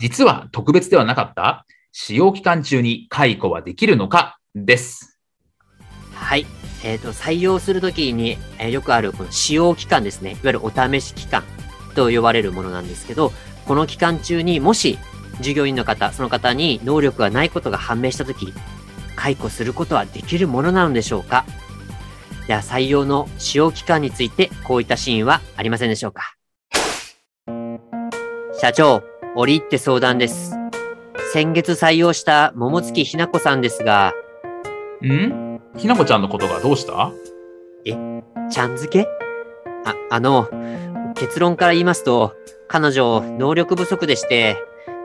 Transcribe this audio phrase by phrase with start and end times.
[0.00, 4.38] 実は特別ではなかった使用期間中に解雇はできるのか？
[4.54, 5.20] です。
[6.14, 6.46] はい。
[6.82, 10.30] えーと、採用するときに、えー、よくあるこの使用期間ですね。
[10.30, 11.44] いわゆるお試し期間
[11.94, 13.30] と呼ばれるものなんですけど、
[13.66, 14.98] この期間中にもし
[15.42, 18.54] 従業員の方、その方に能力がないことが判明したとき、
[19.16, 21.44] 解雇することはできるものなのでしょうか？
[22.46, 26.36] では採用の使用期間についてこういったシーンはありませんでしょうか？
[28.58, 29.02] 社長、
[29.36, 30.56] 折り入って相談です。
[31.32, 34.12] 先月採用した桃月ひな子さんですが、
[35.02, 35.60] ん？
[35.76, 37.12] ひなこちゃんのことがどうした？
[37.84, 37.92] え、
[38.50, 39.08] ちゃん付け？
[39.84, 40.48] あ、あの、
[41.14, 42.34] 結論から言いますと、
[42.66, 44.56] 彼女、能力不足でして、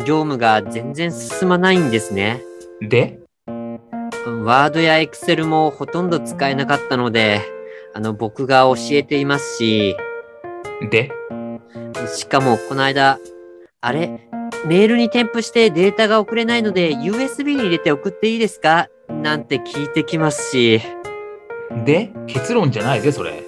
[0.00, 2.42] 業務が全然進まないんですね。
[2.80, 3.18] で？
[4.44, 7.40] ワードやエクセルもほとんど使えなかったので、
[7.92, 9.96] あの、僕が教えていますし。
[10.90, 11.10] で？
[12.14, 13.18] しかも、この間、
[13.84, 14.28] あれ？
[14.64, 18.88] メールに添付してデータが送れないので、USB に入れて送っていいですか？
[19.08, 20.80] なんて聞いてきますし。
[21.84, 23.42] で、結論じゃないぜ、それ。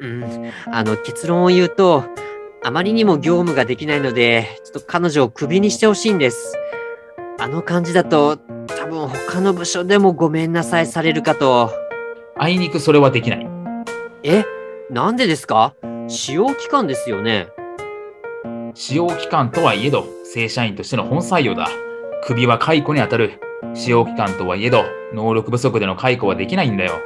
[0.00, 0.50] うん。
[0.72, 2.04] あの、結論を言うと、
[2.64, 6.54] あまりにも業務ができないので、ちょっと彼女をクビにしてほしいんです。
[7.38, 11.70] あの感じだと、多分他の部署でもごめんなさいされるかと。
[12.38, 13.46] あいにくそれはできない。
[14.22, 14.42] え？
[14.90, 15.74] なんでですか？
[16.08, 17.48] 使用期間ですよね。
[18.78, 21.66] 使用期間とはいえど、正社員としての本採用だ。
[22.24, 23.40] クビは解雇に当たる。
[23.72, 27.00] 使用期間とはいえど、能力不足での解雇はできないんだよ。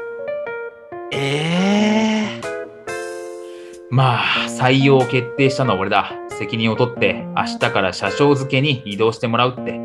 [1.13, 6.13] ええー、まあ、採用を決定したのは俺だ。
[6.31, 9.79] 責任を取って明日から社長付けに移動してもらうって、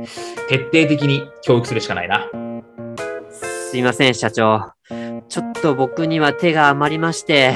[0.49, 2.27] 徹底的に教育するしかないな。
[3.29, 4.71] すいません、社長。
[5.29, 7.53] ちょっと僕には手が余りまして。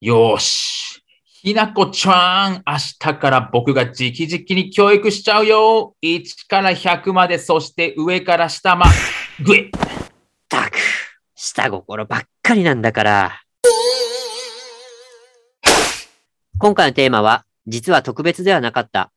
[0.00, 0.69] よーし。
[1.42, 5.96] ひなこちゃん、明日から僕が直々に教育しちゃうよ。
[6.02, 8.84] 1から100まで、そして上から下ま、
[9.42, 9.60] ぐえ。
[9.60, 9.70] っ
[10.50, 10.76] たく、
[11.34, 13.42] 下心ばっかりなんだから。
[16.58, 19.10] 今回のテーマは、実は特別ではなかった。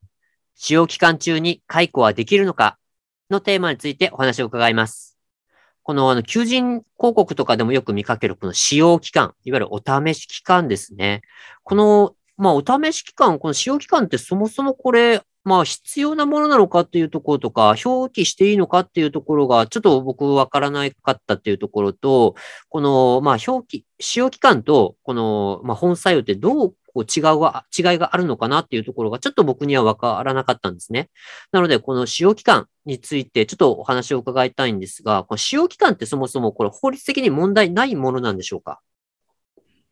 [0.56, 2.78] 使用期間中に解雇はできるのか
[3.30, 5.13] のテーマについてお話を伺います。
[5.84, 11.22] この、あの、求人広告とかでもよく見かける、この使用期間、いわゆるお試し期間ですね。
[11.64, 22.36] この、まあ、お試し期間、この使用期間ってそもそもこれ、まあ、必要なものなのかっていうところとか、表記していいのかっていうところが、ちょっと僕わからなかったっていうところと、
[22.70, 31.10] この、まあ、表記、使用期間と、この、まあ、本採用ってどうこう違うは、違いがあるのかなっていうところがちょっと僕にはわからなかったんですね。
[31.52, 38.80] なので、この使用期間についてちょっとお話を伺いたいんですが、この使用期間ってそもそもこれ法律的に問題ないものなんでしょうか？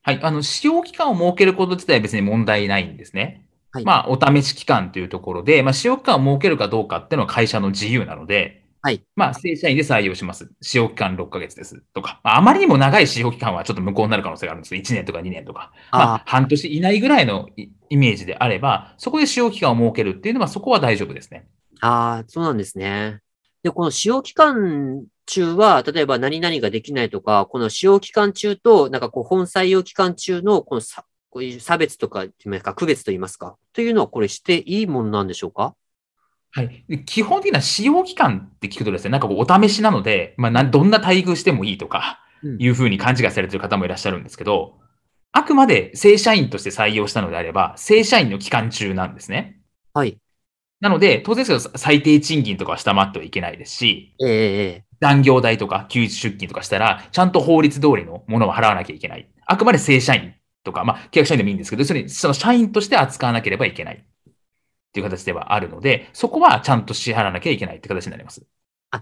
[0.03, 0.19] はい。
[0.21, 3.45] あの、使用期間を設けること自体は別に問題ないんですね。
[3.71, 9.03] はい、まあ、お試し期間というところで、まあ、使用期間を設けるかどうかっていうのは会社の自由なので、はい。
[9.15, 10.49] まあ、正社員で採用します。
[10.61, 11.81] 使用期間6ヶ月です。
[11.93, 15.71] とか、まあ、あまりにも長い使用期間はちょっと無効になる可能性があるんです1年とか2年とか。
[15.91, 21.47] まあ、半年以内ぐらいのイメージであれば、そこで使用期間を設けるっていうのは、そこは大丈夫ですね。
[21.81, 23.19] ああ、そうなんですね。
[23.63, 32.25] で、この使用期間中は、例えば何々ができないとか、この使用期間中と、なんかこう、本採用期間中の、このさ、こういう差別とか、
[32.61, 35.75] か、区別といいますか、というのはこれしていいものなんでしょうか？
[36.53, 37.03] はい。
[37.05, 42.19] 基本的な使用期間って聞くとですね、なんかこうお試しなので、まあ、どんな待遇してもいいとか、
[42.59, 44.79] いうふうに勘違いされている方もいらっしゃるんですけど、
[45.31, 49.61] あくまで正社員として採用したのであれば、正社員の期間中なんですね。
[49.93, 50.17] はい。
[50.81, 59.29] なので、当然ですけど、最低賃金とかは下回ってはいけないですし、ええー、残業代とか休日出勤とかしたら、ちゃんと法律通りのものを払わなきゃいけない。
[59.45, 60.33] あくまで正社員
[60.63, 64.03] とか、まあ、契約社員でもいいんですけど、それその社員として扱わなければいけない。
[64.91, 68.43] っていう形ではあるので、そこはちゃんと支払わなきゃいけないって形になります。
[68.91, 69.01] あ、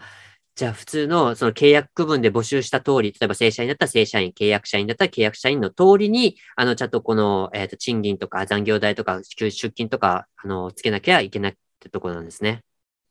[0.56, 12.62] じゃあ普通のその契約区分で募集した通り、例えば正社員だったら正社員、契約社員だったら契約社員の通りに、あの、ちゃんとこの、えっ、ー、と、賃金とか残業代とか出勤とか、あの、つけなきゃいけないってところなんですね。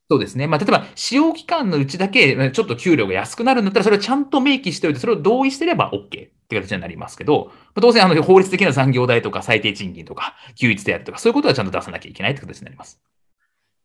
[0.08, 0.46] そうですね。
[0.46, 13.00] まあ、例えば、使用期間のうちだけ、ちょっと給料が安くなるんだったら、それをちゃんと明記しておいて、それを同意してれば OK って形になりますけど、当然、あの、法律的な残業代とか最低賃金とか、休日であるとか、そういうことはちゃんと出さなきゃいけないって形になります。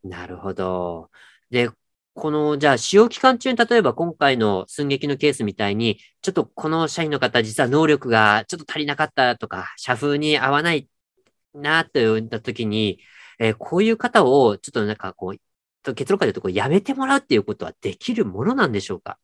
[0.04, 1.10] なるほど。
[1.50, 1.69] で、
[2.15, 10.88] この、じゃあ、使用期間中に、例えば今回の寸劇のケースみたいに、ちょっとこの社員の方、実は能力がちょっと足りなかったとか、社風に合わない
[11.54, 13.00] な、といったときに、
[13.39, 19.18] えー、こういう方を、ちょっとなんかこう、結論から言うと、こう、やめてもらうっていうことはできるものなんでしょうか？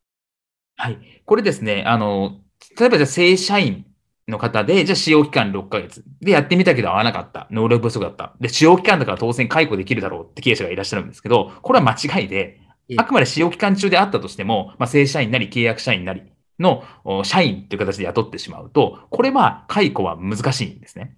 [0.76, 1.22] はい。
[1.26, 2.42] これですね、あの、
[2.80, 3.86] 例えばじゃあ正社員
[4.28, 6.04] の方で、じゃあ使用期間6ヶ月。
[6.22, 7.48] で、やってみたけど合わなかった。
[7.52, 8.36] 能力不足だった。
[8.40, 12.60] で、使用期間だから当然解雇できるだろうって経営者がいらっしゃるんですけど、これは間違いで、
[12.98, 16.24] あくまで使用期間中であったとしても、まあ、正社員なり契約社員なり
[16.60, 16.84] の
[17.24, 21.16] 社員という形で雇ってしまうと、これは解雇は難しいんですね。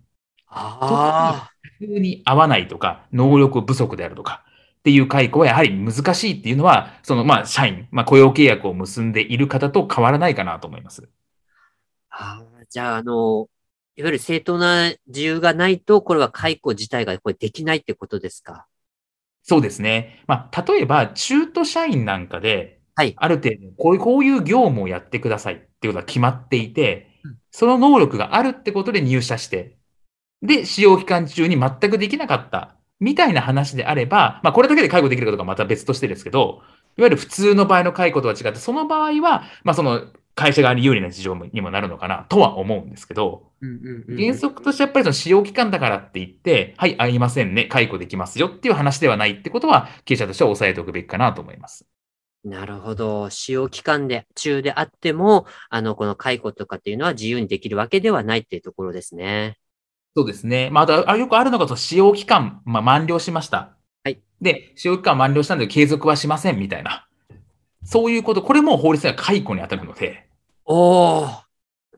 [0.47, 1.51] ああ。
[1.79, 4.43] 普通に合わないとか、能力不足であるとか、
[4.79, 11.09] っていう解雇はやはり難しいっていうのは、そのまあ社員、まあ雇用契約を結んでいる方と変わらないかなと思います。
[12.11, 13.49] ああ、じゃあ、あの、
[13.95, 18.67] いわゆる正当な自由がないと、これは解雇自体がこれできないってことですか？
[19.43, 20.23] そうですね。
[20.27, 23.13] まあ、例えば、中途社員なんかで、はい。
[23.15, 27.07] ある程度、こういう、こういう業務をやってくださいっていうことが決まっていて、
[27.49, 29.77] その能力があるってことで入社して、
[30.41, 36.61] で、使用期間中に全くできなかった、みたいな話であれば、まあ、これだけで介護できるかどうかまた別としてですけど、
[36.97, 40.05] いわゆる普通の場合の解雇とは違って、その場合は、まあ、その、
[40.35, 43.51] 会社側に有利な事情にもなるのかなとは思うんですけど、
[44.17, 51.85] 原則としてやっぱりその使用期間だからって言って、はい、会いませんね、解雇できますよっていう話ではないってことは、経営者としては押さえておくべきかなと思います。
[52.43, 53.29] なるほど。
[53.29, 59.59] 使用期間で、中であっても、あの、この解雇とかっていうのは自由にできるわけではないっていうところですね。
[60.15, 60.69] そうですね。
[60.71, 63.77] まあ、あよくあるのが、使用期間、まあ、満了しました。
[64.03, 64.21] はい。
[64.41, 67.07] で、使用期間満了したので継続はしませんみたいな。
[67.83, 70.27] そういうこと、これも法律では解雇に当たるので。
[70.65, 71.41] おー。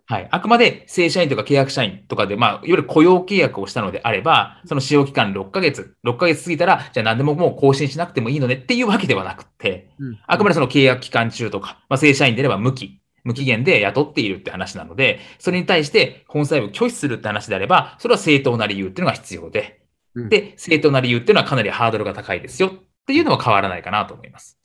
[0.05, 0.27] はい。
[0.31, 19.85] あくまで正社員とか契約社員とかで、まあ、いわゆる雇用契約をしたのであれば、その使用期間6ヶ月、6ヶ月過ぎたら、じゃあ何でももう更新しなくてもいいのねっていうわけではなくて、うん、あくまでその契約期間中とか、まあ、正社員であれば無期、無期限で雇っているって話なので、それに対して本裁を拒否するって話であれば、それは正当な理由っていうのが必要で、
[20.15, 22.71] うん、で、正当な理由っていうのはかなりハードルが高いですよっ
[23.07, 24.59] ていうのは変わらないかなと思います。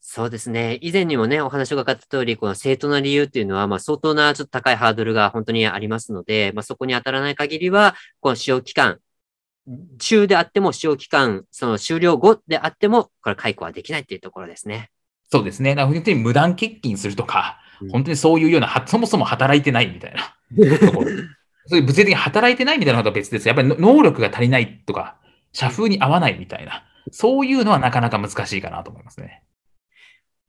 [0.00, 0.78] そうですね。
[0.80, 8.98] 以前にもね、お話がかった通り、この正当な理由っていうのは、まあ相当なちょっと高いハードルが本当にありますので、まあそこに当たらない限りは、この使用期間、
[9.98, 14.90] 中であっても使用期間、その終了後であっても、これ解雇はできないっていうところですね。
[15.30, 15.70] そうですね。
[15.70, 20.34] だから本当に無断欠勤するとか、うん、本当にそういうような、そもそも働いてないみたいな。
[21.66, 23.46] そういう物理的に働いてないみたいなことは別です。
[23.46, 25.16] やっぱり能力が足りないとか、
[25.52, 29.44] 社風に合わないみたいな、そういうのはなかなか難しいかなと思いますね。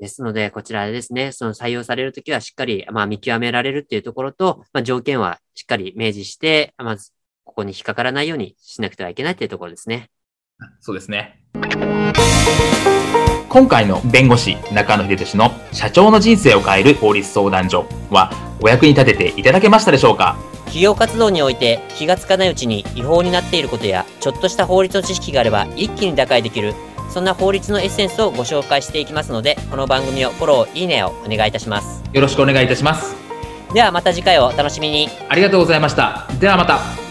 [0.01, 7.11] ですので、こちらでですね、その採用されるときはしっかり、まあ、見極められるっていうところと、まあ、条件はしっかり明示して、まず、
[7.43, 10.09] ここに引っかからないようにしなくてはいけないっていうところですね。
[10.79, 11.43] そうですね。
[13.47, 18.31] 今回の弁護士中野秀俊の社長の人生を変える法律相談所は
[18.61, 20.37] お役に立てていただけましたでしょうか？
[20.61, 26.73] 企業活動において気がつかないうちに違法になっていることやちょっとした法律の知識があれば一気に打開できる
[27.11, 32.01] そんな法律のエッセンスをご紹介していきますので、この番組をフォロー、いいねをお願いいたします。
[32.13, 33.15] よろしくお願いいたします。
[33.73, 35.09] ではまた次回をお楽しみに。
[35.29, 36.27] ありがとうございました。
[36.39, 37.10] ではまた。